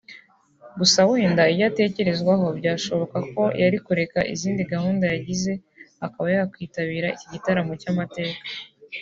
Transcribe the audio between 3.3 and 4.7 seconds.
ko yari kureka izindi